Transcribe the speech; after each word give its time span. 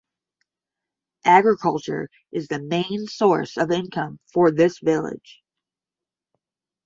Agriculture 1.25 2.09
is 2.31 2.47
the 2.47 2.59
main 2.59 3.05
source 3.05 3.55
of 3.55 3.69
income 3.69 4.19
for 4.33 4.49
this 4.49 4.79
village. 4.79 5.43